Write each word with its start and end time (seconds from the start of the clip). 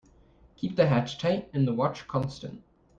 Keep 0.55 0.77
the 0.77 0.87
hatch 0.87 1.19
tight 1.19 1.47
and 1.53 1.67
the 1.67 1.75
watch 1.75 2.07
constant. 2.07 2.63